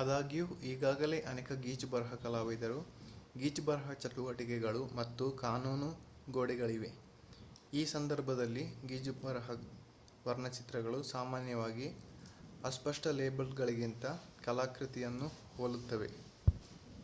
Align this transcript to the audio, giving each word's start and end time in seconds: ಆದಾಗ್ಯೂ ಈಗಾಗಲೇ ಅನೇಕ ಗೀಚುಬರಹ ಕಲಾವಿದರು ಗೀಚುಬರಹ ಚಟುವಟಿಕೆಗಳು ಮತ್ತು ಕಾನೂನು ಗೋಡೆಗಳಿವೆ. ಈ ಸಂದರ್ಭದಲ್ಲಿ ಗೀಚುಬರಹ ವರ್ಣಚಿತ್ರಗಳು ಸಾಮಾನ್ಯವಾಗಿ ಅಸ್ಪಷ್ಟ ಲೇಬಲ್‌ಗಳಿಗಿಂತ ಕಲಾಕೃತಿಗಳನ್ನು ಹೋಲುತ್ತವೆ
ಆದಾಗ್ಯೂ 0.00 0.44
ಈಗಾಗಲೇ 0.62 1.20
ಅನೇಕ 1.20 1.52
ಗೀಚುಬರಹ 1.62 2.14
ಕಲಾವಿದರು 2.14 2.76
ಗೀಚುಬರಹ 3.38 3.92
ಚಟುವಟಿಕೆಗಳು 3.92 4.82
ಮತ್ತು 4.96 5.30
ಕಾನೂನು 5.36 5.88
ಗೋಡೆಗಳಿವೆ. 6.30 6.90
ಈ 7.72 7.84
ಸಂದರ್ಭದಲ್ಲಿ 7.86 8.64
ಗೀಚುಬರಹ 8.86 9.48
ವರ್ಣಚಿತ್ರಗಳು 10.24 11.02
ಸಾಮಾನ್ಯವಾಗಿ 11.10 11.88
ಅಸ್ಪಷ್ಟ 12.64 13.06
ಲೇಬಲ್‌ಗಳಿಗಿಂತ 13.18 14.04
ಕಲಾಕೃತಿಗಳನ್ನು 14.44 15.30
ಹೋಲುತ್ತವೆ 15.56 16.10